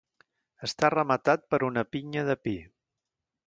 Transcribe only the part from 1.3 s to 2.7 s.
per una pinya de pi.